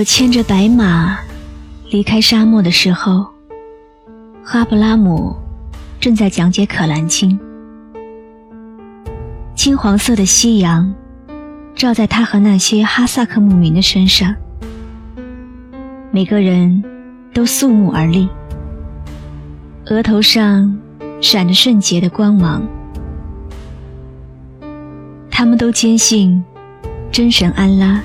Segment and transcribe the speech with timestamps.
[0.00, 1.18] 我牵着白马
[1.90, 3.26] 离开沙漠的时候，
[4.42, 5.36] 哈布拉姆
[6.00, 7.38] 正在讲解《可兰经》。
[9.54, 10.90] 金黄色的夕阳
[11.74, 14.34] 照在他和那些哈萨克牧民的身上，
[16.10, 16.82] 每个人
[17.34, 18.26] 都肃穆而立，
[19.90, 20.80] 额头上
[21.20, 22.66] 闪着圣洁的光芒。
[25.30, 26.42] 他们都坚信
[27.12, 28.00] 真神安拉。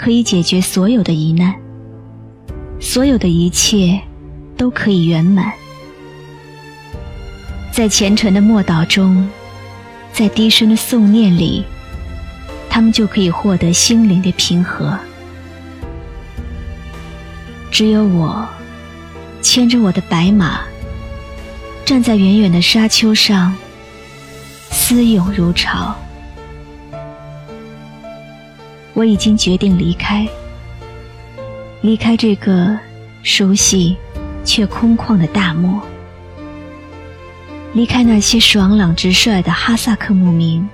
[0.00, 1.54] 可以解决所有的疑难，
[2.80, 4.00] 所有的一切
[4.56, 5.52] 都可以圆满。
[7.70, 9.28] 在虔诚的默祷中，
[10.10, 11.62] 在低声的诵念里，
[12.70, 14.98] 他们就可以获得心灵的平和。
[17.70, 18.48] 只有我，
[19.42, 20.62] 牵着我的白马，
[21.84, 23.54] 站在远远的沙丘上，
[24.70, 25.94] 思涌如潮。
[28.92, 30.26] 我已经决定离开，
[31.80, 32.76] 离开这个
[33.22, 33.96] 熟悉
[34.44, 35.80] 却空旷的大漠，
[37.72, 40.68] 离开那些爽朗直率的哈萨克牧民，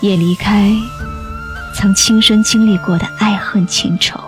[0.00, 0.72] 也离开
[1.74, 4.18] 曾亲身经历过的爱恨情仇。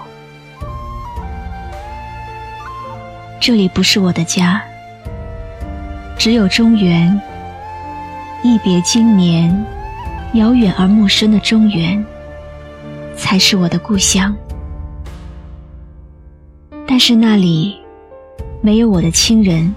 [3.41, 4.61] 这里不是我的家，
[6.19, 7.19] 只有中原，
[8.43, 9.65] 一别经年，
[10.35, 12.05] 遥远而陌生的中原。
[13.19, 14.35] 才是我的故乡，
[16.87, 17.77] 但是那里
[18.63, 19.75] 没有我的亲人，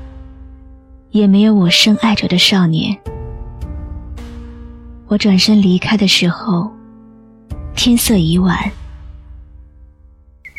[1.10, 2.98] 也没有我深爱着的少年。
[5.08, 6.72] 我转身离开的时候，
[7.76, 8.72] 天色已晚，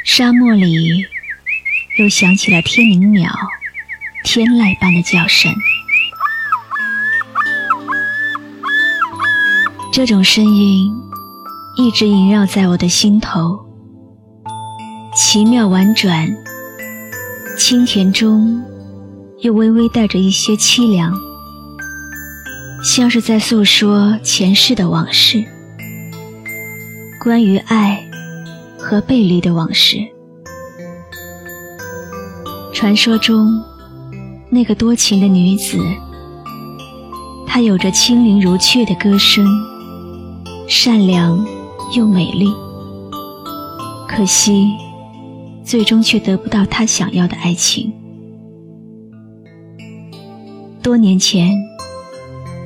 [0.05, 1.07] 沙漠里
[1.99, 3.33] 又响起了天灵鸟
[4.25, 5.51] 天籁般的叫声。
[9.93, 10.93] 这种声音。
[11.75, 13.59] 一直萦绕在我的心头，
[15.17, 16.29] 奇妙婉转，
[17.57, 18.63] 清甜中
[19.41, 21.15] 又微微带着一些凄凉，
[22.85, 25.43] 像是在诉说前世的往事，
[27.19, 28.07] 关于爱
[28.79, 29.97] 和背离的往事。
[32.75, 33.63] 传说中
[34.51, 35.79] 那个多情的女子，
[37.47, 39.47] 她有着清灵如雀的歌声，
[40.69, 41.43] 善良。
[41.95, 42.51] 又美丽，
[44.09, 44.73] 可惜，
[45.63, 47.93] 最终却得不到他想要的爱情。
[50.83, 51.55] 多年前，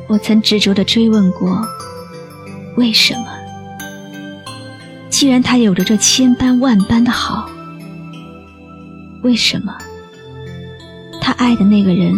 [0.09, 1.61] 我曾执着的追问过：
[2.77, 3.27] 为什么？
[5.11, 7.51] 既然他有着这千般万般的好，
[9.23, 9.77] 为什么
[11.21, 12.15] 他爱的那个人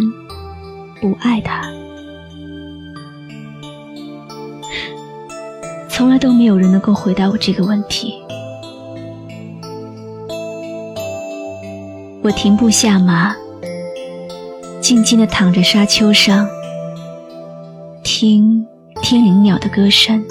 [1.01, 1.68] 不爱他？
[5.99, 8.23] 从来都没有人能够回答我这个问题。
[12.23, 13.35] 我停步下马，
[14.79, 16.47] 静静的躺在沙丘上，
[18.01, 18.65] 听
[19.01, 20.23] 天灵鸟的歌声。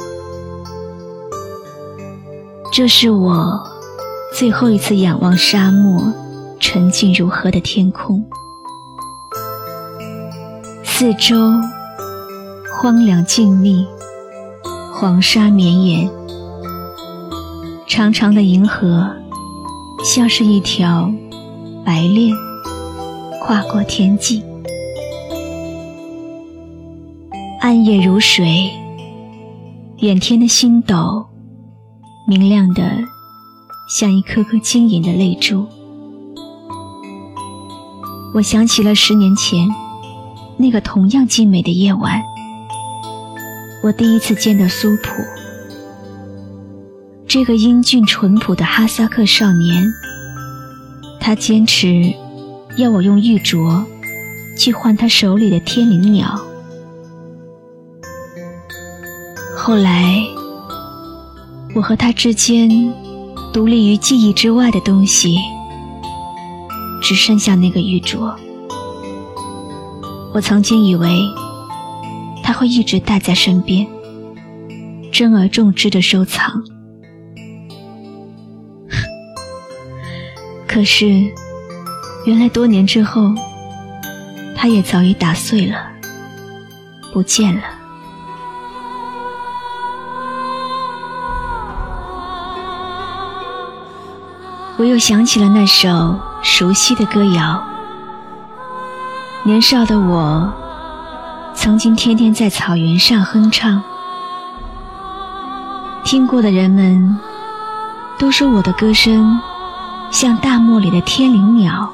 [2.72, 3.62] 这是我
[4.32, 6.02] 最后一次仰望沙漠
[6.58, 8.24] 纯净如河的天空，
[10.82, 11.36] 四周
[12.80, 13.84] 荒凉静谧。
[15.00, 16.10] 黄沙绵延，
[17.86, 19.08] 长长的银河
[20.04, 21.08] 像是一条
[21.84, 22.34] 白链，
[23.40, 24.42] 跨过天际。
[27.60, 28.72] 暗夜如水，
[29.98, 31.24] 远天的星斗
[32.26, 32.82] 明亮的
[33.88, 35.64] 像一颗颗晶莹的泪珠。
[38.34, 39.68] 我想起了十年前
[40.56, 42.20] 那个同样静美的夜晚。
[43.80, 45.22] 我第一次见到苏普，
[47.28, 49.86] 这个英俊淳朴的哈萨克少年。
[51.20, 52.12] 他坚持
[52.76, 53.84] 要我用玉镯
[54.58, 56.40] 去换他手里的天灵鸟。
[59.56, 60.20] 后来，
[61.74, 62.68] 我和他之间
[63.52, 65.36] 独立于记忆之外的东西，
[67.00, 68.34] 只剩下那个玉镯。
[70.34, 71.08] 我曾经以为。
[72.48, 73.86] 他会一直带在身边，
[75.12, 76.50] 珍而重之的收藏。
[80.66, 81.30] 可是，
[82.24, 83.34] 原来多年之后，
[84.56, 85.76] 它也早已打碎了，
[87.12, 87.60] 不见了。
[94.78, 97.62] 我又想起了那首熟悉的歌谣。
[99.42, 100.50] 年少的我，
[101.58, 103.82] 曾经天天在草原上哼唱。
[106.04, 107.18] 听过的人们
[108.16, 109.40] 都说我的歌声
[110.12, 111.92] 像大漠里的天灵鸟，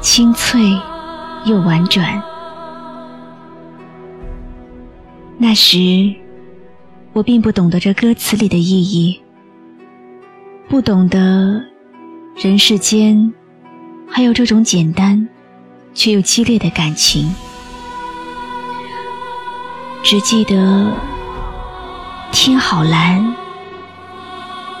[0.00, 0.80] 清脆
[1.44, 2.22] 又婉转。
[5.36, 6.14] 那时，
[7.12, 9.20] 我并不懂得这歌词里的意义。
[10.68, 11.60] 不懂得
[12.36, 13.34] 人世间
[14.08, 15.28] 还有这种简单
[15.92, 17.34] 却又激烈的感情，
[20.10, 20.90] 只记得
[22.32, 23.34] 天好蓝，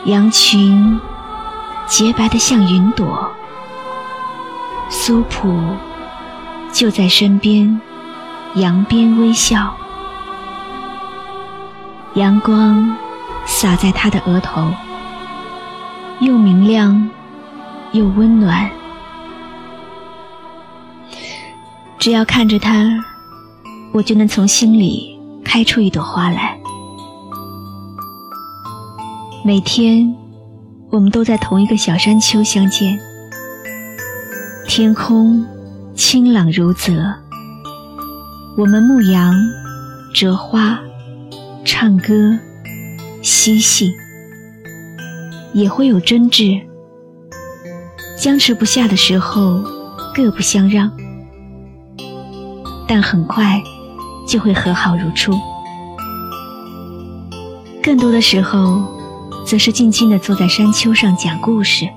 [0.06, 0.98] 羊群
[1.86, 3.30] 洁白的像云朵，
[4.88, 5.62] 苏普
[6.72, 7.78] 就在身边，
[8.54, 9.76] 扬鞭微笑，
[12.14, 12.96] 阳光
[13.44, 14.72] 洒在他的额头。
[16.20, 17.06] 又明亮，
[17.92, 18.70] 又温暖。
[21.98, 22.88] 只要看着他，
[23.92, 25.17] 我就能从心里
[25.50, 26.60] 开出一朵花来。
[29.42, 30.14] 每天，
[30.90, 33.00] 我们都在同一个小山丘相见。
[34.66, 35.42] 天空
[35.94, 36.92] 清朗如泽，
[38.58, 39.34] 我们牧羊、
[40.12, 40.78] 折花、
[41.64, 42.38] 唱歌、
[43.22, 43.94] 嬉戏。
[45.54, 46.60] 也会有争执，
[48.18, 49.62] 僵持不下的时候，
[50.14, 50.92] 各不相让，
[52.86, 53.60] 但很快
[54.28, 55.32] 就会和好如初。
[57.82, 58.84] 更多的时候，
[59.46, 61.88] 则是静静的坐在山丘上讲故事。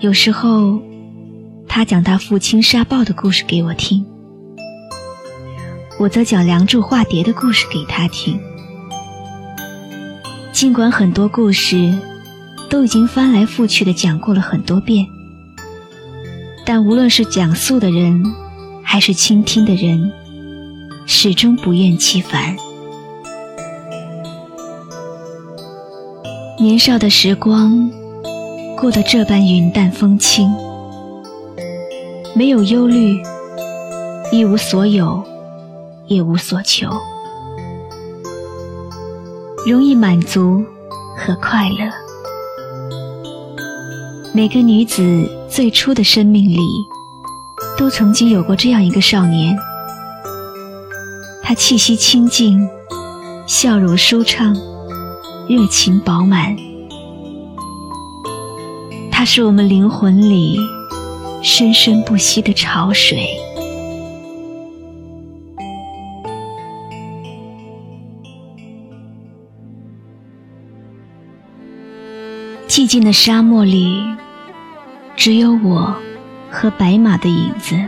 [0.00, 0.80] 有时候，
[1.66, 4.06] 他讲他父亲沙暴的故事给我听，
[5.98, 8.38] 我则讲梁祝化蝶的故事给他听。
[10.52, 11.92] 尽管很多故事
[12.70, 15.04] 都已经翻来覆去的讲过了很多遍，
[16.64, 18.22] 但无论是讲述的人，
[18.82, 20.12] 还是倾听的人，
[21.06, 22.56] 始终不厌其烦。
[26.58, 27.90] 年少的时光
[28.78, 30.48] 过得这般云淡风轻，
[32.34, 33.20] 没有忧虑，
[34.32, 35.22] 一无所有，
[36.06, 36.88] 也无所求。
[39.66, 40.62] 容易满足
[41.16, 41.90] 和快乐。
[44.32, 46.58] 每个女子最初的生命里，
[47.78, 49.56] 都曾经有过这样一个少年。
[51.46, 52.66] 他气息清静，
[53.46, 54.56] 笑容舒畅，
[55.46, 56.56] 热情饱满。
[59.12, 60.58] 他是我们灵魂里
[61.42, 63.28] 生生不息的潮水。
[72.66, 74.02] 寂静的沙漠里，
[75.14, 75.94] 只有我
[76.50, 77.78] 和白马的影子，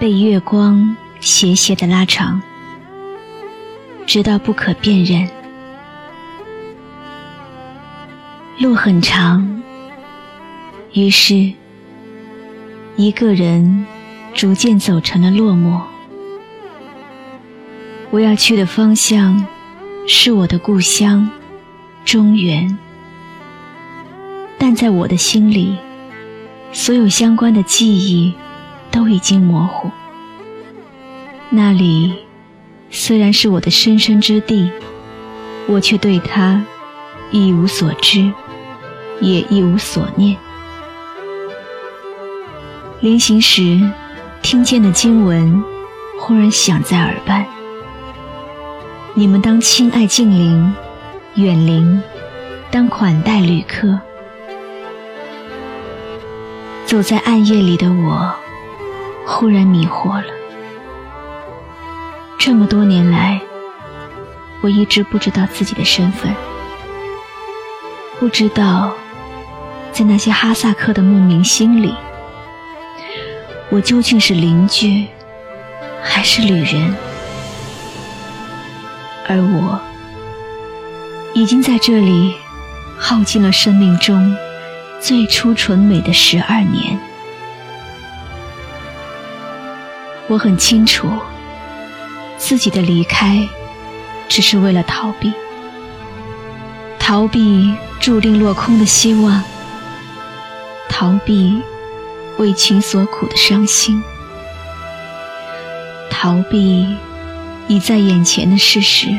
[0.00, 2.42] 被月光斜斜的拉长，
[4.06, 5.30] 直到不可辨认。
[8.58, 9.62] 路很长，
[10.92, 11.52] 于是，
[12.96, 13.86] 一个人
[14.34, 15.80] 逐渐走成了落寞。
[18.10, 19.46] 我要去的方向，
[20.08, 21.30] 是我的故乡，
[22.04, 22.76] 中原。
[24.58, 25.76] 但在我的心里，
[26.72, 28.34] 所有相关的记忆
[28.90, 29.88] 都已经模糊。
[31.54, 32.14] 那里
[32.88, 34.72] 虽然是我的深深之地，
[35.66, 36.64] 我却对它
[37.30, 38.32] 一无所知，
[39.20, 40.34] 也一无所念。
[43.00, 43.78] 临行时
[44.40, 45.62] 听见的经文，
[46.18, 47.44] 忽然响在耳畔：
[49.12, 50.74] 你们当亲爱近邻，
[51.34, 52.02] 远邻
[52.70, 54.00] 当款待旅客。
[56.86, 58.34] 走在暗夜里的我，
[59.26, 60.41] 忽然迷惑了。
[62.44, 63.40] 这么多年来，
[64.62, 66.34] 我一直不知道自己的身份，
[68.18, 68.92] 不知道
[69.92, 71.94] 在那些哈萨克的牧民心里，
[73.70, 75.06] 我究竟是邻居，
[76.02, 76.92] 还是旅人？
[79.28, 79.80] 而我，
[81.34, 82.34] 已经在这里
[82.98, 84.36] 耗尽了生命中。
[84.98, 86.98] 最初纯美的十二年，
[90.26, 91.08] 我很清楚，
[92.42, 93.48] 自己的离开
[94.28, 95.32] 只是为了逃避，
[96.98, 99.44] 逃避注定落空的希望，
[100.88, 101.62] 逃避
[102.38, 104.02] 为情所苦的伤心，
[106.10, 106.96] 逃避
[107.68, 109.16] 已在眼前的事实。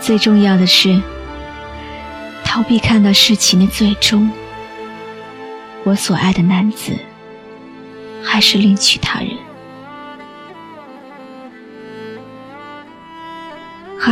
[0.00, 1.02] 最重要的是，
[2.42, 4.30] 逃避看到事情的最终。
[5.84, 6.92] 我所爱的男子，
[8.24, 9.28] 还是另娶他人。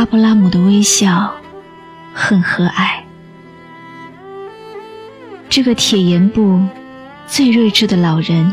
[0.01, 1.31] 阿布拉姆的微笑
[2.11, 3.03] 很和蔼。
[5.47, 6.59] 这个铁岩部
[7.27, 8.51] 最睿智的老人，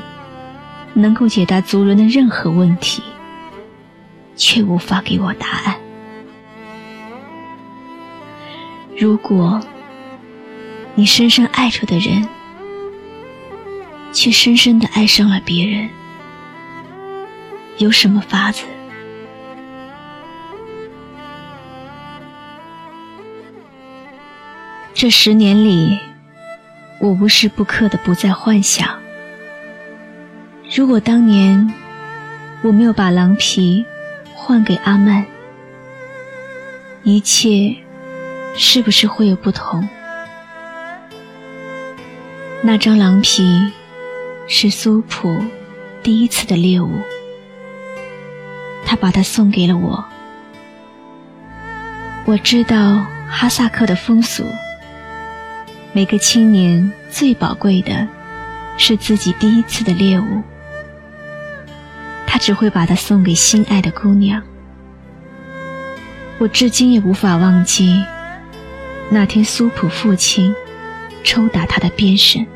[0.92, 3.02] 能够解答族人的任何问题，
[4.36, 5.74] 却无法给我答案。
[8.94, 9.58] 如果
[10.96, 12.28] 你深深爱着的人，
[14.12, 15.88] 却深深的爱上了别人，
[17.78, 18.64] 有什么法子？
[25.00, 25.96] 这十年里，
[26.98, 28.98] 我无时不刻的不再幻想：
[30.74, 31.72] 如果当年
[32.62, 33.86] 我没有把狼皮
[34.34, 35.24] 换给阿曼，
[37.04, 37.76] 一切
[38.56, 39.88] 是不是会有不同？
[42.60, 43.70] 那张狼皮
[44.48, 45.40] 是苏普
[46.02, 46.90] 第一次的猎物，
[48.84, 50.04] 他把它送给了我。
[52.24, 54.44] 我知道哈萨克的风俗。
[55.98, 58.06] 每个青年最宝贵的，
[58.76, 60.44] 是自己第一次的猎物。
[62.24, 64.40] 他只会把它送给心爱的姑娘。
[66.38, 68.00] 我至今也无法忘记
[69.10, 70.54] 那天苏普父亲
[71.24, 72.46] 抽打他的鞭声，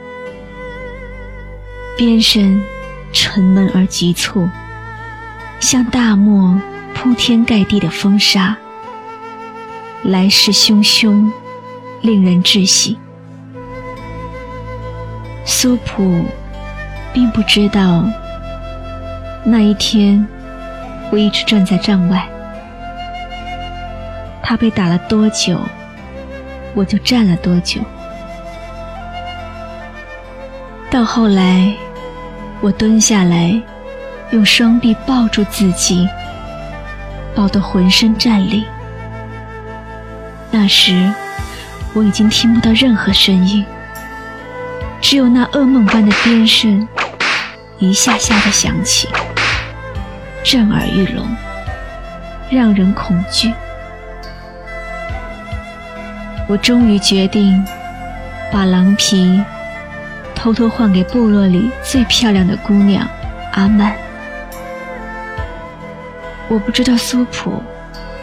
[1.98, 2.62] 鞭声
[3.12, 4.48] 沉闷而急促，
[5.58, 6.56] 像大漠
[6.94, 8.56] 铺天盖地的风沙，
[10.04, 11.28] 来势汹汹，
[12.02, 12.96] 令人窒息。
[15.54, 16.24] 苏普
[17.12, 18.02] 并不知道，
[19.44, 20.26] 那一天
[21.10, 22.26] 我一直站在帐外。
[24.42, 25.60] 他被打了多久，
[26.74, 27.80] 我就站了多久。
[30.90, 31.72] 到后来，
[32.60, 33.54] 我蹲下来，
[34.30, 36.08] 用双臂抱住自己，
[37.36, 38.64] 抱得浑身战栗。
[40.50, 41.12] 那时，
[41.92, 43.64] 我已经听不到任何声音。
[45.02, 46.88] 只有那噩梦般的鞭声，
[47.78, 49.08] 一下下的响起，
[50.44, 51.26] 震耳欲聋，
[52.48, 53.52] 让人恐惧。
[56.46, 57.62] 我终于决定
[58.50, 59.42] 把狼皮
[60.34, 63.06] 偷偷换给部落里最漂亮的姑娘
[63.52, 63.94] 阿曼。
[66.48, 67.62] 我不知道苏普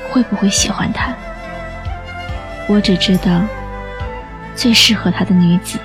[0.10, 1.14] 会不会喜欢她，
[2.68, 3.42] 我只知道
[4.56, 5.78] 最适合她的女子。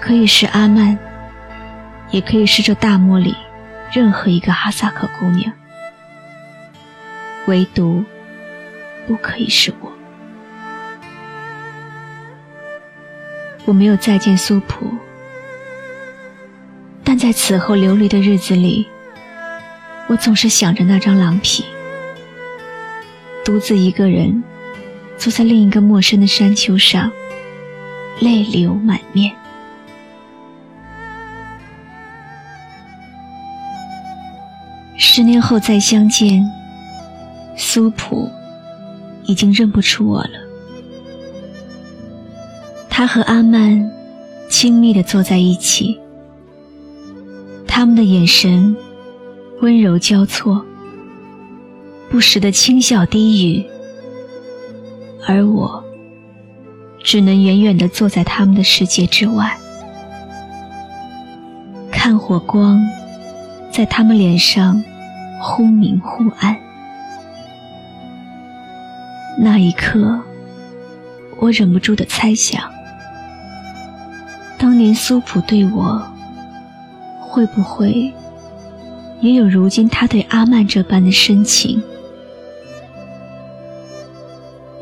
[0.00, 0.98] 可以是阿曼，
[2.10, 3.36] 也可以是这大漠里
[3.92, 5.52] 任何一个哈萨克姑娘，
[7.46, 8.02] 唯独
[9.06, 9.92] 不可以是我。
[13.66, 14.90] 我没有再见苏普，
[17.04, 18.88] 但在此后流离的日子里，
[20.08, 21.64] 我总是想着那张狼皮，
[23.44, 24.42] 独自一个人
[25.16, 27.12] 坐在另一个陌生的山丘上，
[28.18, 29.32] 泪流满面。
[35.02, 36.46] 十年后再相见，
[37.56, 38.30] 苏普
[39.24, 40.30] 已经认不出我了。
[42.90, 43.90] 他和阿曼
[44.50, 45.98] 亲密地坐在一起，
[47.66, 48.76] 他们的眼神
[49.62, 50.62] 温柔交错，
[52.10, 53.64] 不时的轻笑低语，
[55.26, 55.82] 而我
[57.02, 59.56] 只能远远地坐在他们的世界之外，
[61.90, 62.78] 看火光
[63.72, 64.84] 在他们脸上。
[65.42, 66.54] 忽明忽暗，
[69.38, 70.20] 那一刻，
[71.38, 72.62] 我忍不住的猜想：
[74.58, 76.06] 当年苏普对我，
[77.20, 78.12] 会不会
[79.20, 81.82] 也有如今他对阿曼这般的深情？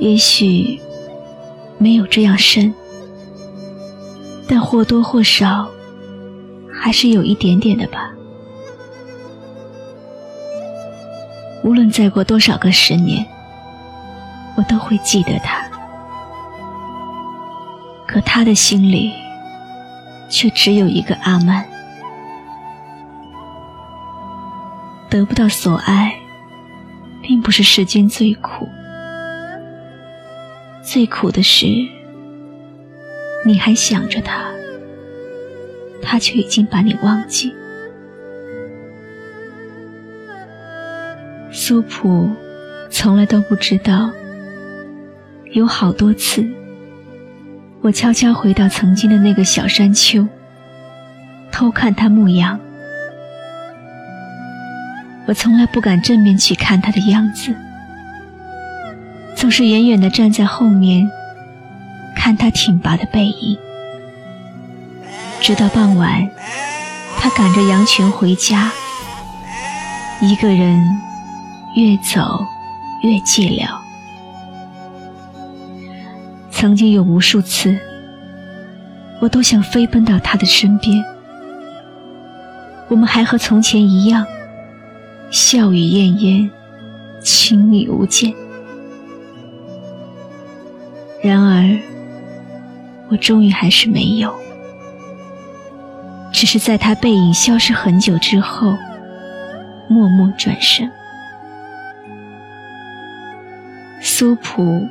[0.00, 0.80] 也许
[1.78, 2.74] 没有这样深，
[4.48, 5.68] 但或多或少，
[6.72, 8.12] 还是有一点点的吧。
[11.62, 13.26] 无论再过多少个十年，
[14.56, 15.64] 我都会记得他。
[18.06, 19.12] 可他的心里，
[20.28, 21.64] 却只有一个阿曼。
[25.10, 26.14] 得不到所爱，
[27.22, 28.68] 并不是世间最苦，
[30.82, 31.66] 最苦的是，
[33.44, 34.44] 你还想着他，
[36.02, 37.52] 他却已经把你忘记。
[41.68, 42.30] 苏普
[42.90, 44.10] 从来都不知道，
[45.52, 46.42] 有好多次，
[47.82, 50.26] 我悄悄回到曾经的那个小山丘，
[51.52, 52.58] 偷看他牧羊。
[55.26, 57.54] 我从来不敢正面去看他的样子，
[59.36, 61.06] 总是远远的站在后面，
[62.16, 63.58] 看他挺拔的背影。
[65.42, 66.30] 直到傍晚，
[67.18, 68.70] 他赶着羊群回家，
[70.22, 70.80] 一个人
[71.78, 72.44] 越走
[73.04, 73.68] 越寂寥。
[76.50, 77.78] 曾经有无数次，
[79.20, 81.04] 我都想飞奔到他的身边，
[82.88, 84.26] 我们还和从前一样，
[85.30, 86.50] 笑语晏晏，
[87.22, 88.34] 亲密无间。
[91.22, 91.78] 然而，
[93.08, 94.34] 我终于还是没有。
[96.32, 98.76] 只是在他背影消失很久之后，
[99.88, 100.90] 默默转身。
[104.18, 104.84] 苏普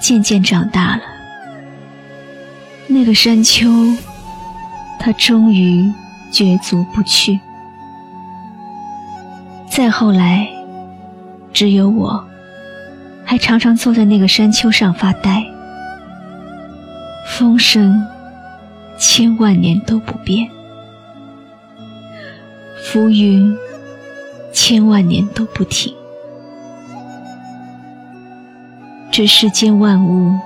[0.00, 1.02] 渐渐长大了，
[2.86, 3.68] 那个山丘，
[4.98, 5.92] 他终于
[6.32, 7.38] 绝足不去。
[9.70, 10.48] 再后来，
[11.52, 12.26] 只有我，
[13.22, 15.44] 还常常坐在那个山丘上发呆。
[17.26, 18.02] 风声，
[18.98, 20.48] 千万年都不变。
[22.86, 23.54] 浮云，
[24.54, 25.94] 千万年都不停。
[29.18, 30.38] 这世间万物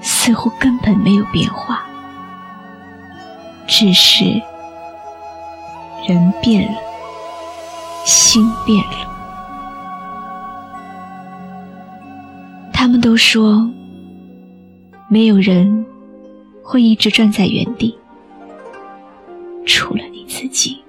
[0.00, 1.84] 似乎根本没有变化，
[3.66, 4.24] 只是
[6.06, 6.78] 人变了，
[8.04, 9.08] 心变了。
[12.72, 13.68] 他们都说，
[15.08, 15.84] 没有人
[16.62, 17.98] 会一直站在原地，
[19.66, 20.80] 除了你自己。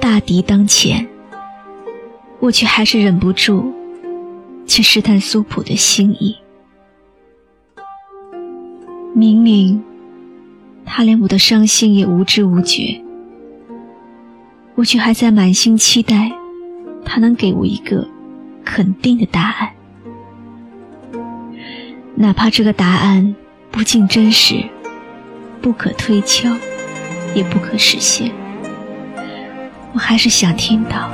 [0.00, 1.08] 大敌当前，
[2.46, 3.74] 我却还是忍不住
[4.68, 6.36] 去试探苏普的心意。
[9.12, 9.82] 明明
[10.84, 13.02] 他连我的伤心也无知无觉，
[14.76, 16.30] 我却还在满心期待
[17.04, 18.06] 他能给我一个
[18.64, 19.72] 肯定的答案，
[22.14, 23.34] 哪怕这个答案
[23.72, 24.62] 不尽真实、
[25.60, 26.56] 不可推敲、
[27.34, 28.30] 也不可实现。
[29.92, 31.10] 我还是想听到，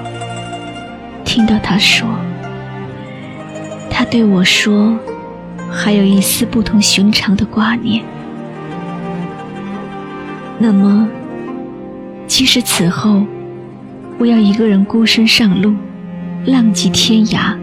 [1.24, 2.06] 听到他说，
[3.90, 4.96] 他对我说，
[5.70, 8.04] 还有一丝不同寻常的挂念。
[10.58, 11.08] 那么，
[12.26, 13.24] 即使此后
[14.18, 15.74] 我要一个人孤身上路，
[16.46, 17.56] 浪迹天涯，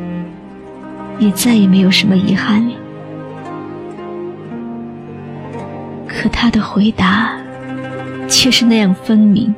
[1.17, 2.74] 也再也没有什么遗憾了。
[6.08, 7.32] 可他的回答，
[8.28, 9.54] 却是那样分明。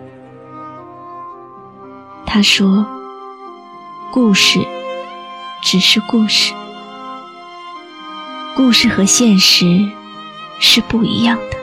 [2.26, 2.86] 他说
[4.12, 4.60] ：“故事
[5.62, 6.54] 只是故事，
[8.58, 9.89] 故事和现实
[10.60, 11.58] 是不一样的。”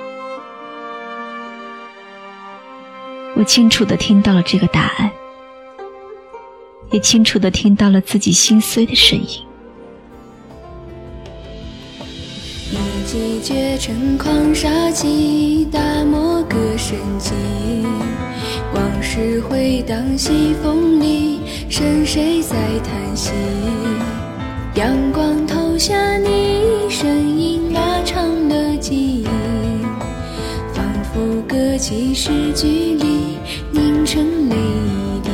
[3.37, 5.11] 我清楚的听到了这个答案，
[6.91, 9.45] 也清楚的听到了自己心碎的声音。
[12.73, 17.35] 一骑绝尘狂杀气，大漠歌声起。
[18.75, 21.38] 往事回荡西风里，
[21.71, 23.31] 剩谁在叹息？
[24.75, 29.27] 阳光投下你身影，拉长了记忆，
[30.73, 33.39] 仿佛歌起诗句里
[33.71, 34.57] 凝成泪
[35.23, 35.31] 滴。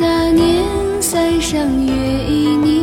[0.00, 0.64] 那年
[1.00, 1.92] 塞上月
[2.26, 2.82] 依你，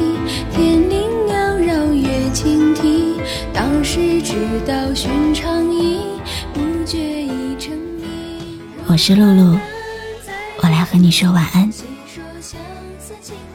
[0.52, 3.16] 天灵缭绕月倾啼，
[3.54, 6.00] 当时只道寻常意，
[6.54, 8.60] 不觉已成谜。
[8.88, 9.58] 我是露露。
[10.64, 11.70] 我来和你说晚安。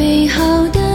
[0.00, 0.89] 美好的